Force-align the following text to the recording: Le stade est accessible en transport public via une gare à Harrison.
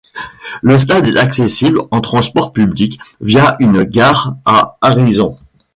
Le 0.63 0.79
stade 0.79 1.09
est 1.09 1.17
accessible 1.19 1.81
en 1.91 2.01
transport 2.01 2.53
public 2.53 2.99
via 3.21 3.55
une 3.59 3.83
gare 3.83 4.35
à 4.45 4.79
Harrison. 4.81 5.35